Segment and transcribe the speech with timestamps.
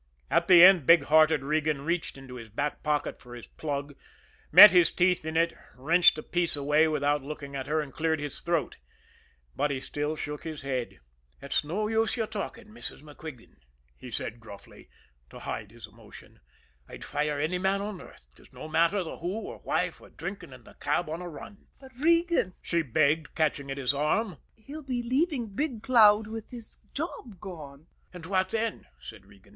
[0.31, 3.93] At the end, big hearted Regan reached into his back pocket for his plug,
[4.51, 8.19] met his teeth in it, wrenched a piece away without looking at her, and cleared
[8.19, 8.77] his throat
[9.55, 10.99] but he still shook his head.
[11.39, 13.03] "It's no use you talking, Mrs.
[13.03, 13.57] MacQuigan,"
[13.95, 14.89] he said gruffly,
[15.29, 16.39] to hide his emotion.
[16.89, 20.51] "I'd fire any man on earth, 'tis no matter the who or why, for drinking
[20.51, 24.81] in the cab on a run." "But, Regan," she begged, catching at his arm, "he'll
[24.81, 29.49] be leaving Big Cloud with his job gone." "And what then?" said Regan.